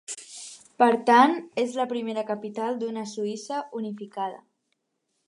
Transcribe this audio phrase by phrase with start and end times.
[0.83, 4.41] Per tant, és la primera capital d'una Suïssa unificada.